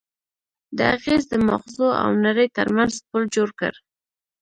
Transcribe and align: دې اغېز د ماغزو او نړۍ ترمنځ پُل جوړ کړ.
دې 0.77 0.85
اغېز 0.95 1.23
د 1.29 1.33
ماغزو 1.47 1.87
او 2.03 2.09
نړۍ 2.25 2.47
ترمنځ 2.57 2.93
پُل 3.09 3.23
جوړ 3.35 3.49
کړ. 3.59 3.73